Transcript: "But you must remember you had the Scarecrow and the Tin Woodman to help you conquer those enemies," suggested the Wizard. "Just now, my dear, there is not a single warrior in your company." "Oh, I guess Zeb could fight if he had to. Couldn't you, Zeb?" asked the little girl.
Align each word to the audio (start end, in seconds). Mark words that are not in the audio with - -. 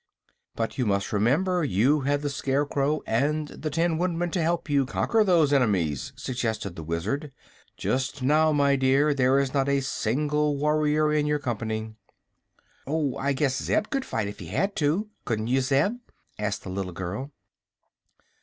"But 0.55 0.79
you 0.79 0.87
must 0.87 1.13
remember 1.13 1.63
you 1.63 1.99
had 1.99 2.23
the 2.23 2.29
Scarecrow 2.31 3.03
and 3.05 3.49
the 3.49 3.69
Tin 3.69 3.99
Woodman 3.99 4.31
to 4.31 4.41
help 4.41 4.67
you 4.67 4.83
conquer 4.83 5.23
those 5.23 5.53
enemies," 5.53 6.11
suggested 6.15 6.75
the 6.75 6.81
Wizard. 6.81 7.31
"Just 7.77 8.23
now, 8.23 8.51
my 8.51 8.75
dear, 8.75 9.13
there 9.13 9.37
is 9.37 9.53
not 9.53 9.69
a 9.69 9.79
single 9.79 10.57
warrior 10.57 11.13
in 11.13 11.27
your 11.27 11.37
company." 11.37 11.93
"Oh, 12.87 13.15
I 13.17 13.33
guess 13.33 13.61
Zeb 13.61 13.91
could 13.91 14.03
fight 14.03 14.27
if 14.27 14.39
he 14.39 14.47
had 14.47 14.75
to. 14.77 15.11
Couldn't 15.23 15.49
you, 15.49 15.61
Zeb?" 15.61 15.97
asked 16.39 16.63
the 16.63 16.69
little 16.69 16.93
girl. 16.93 17.29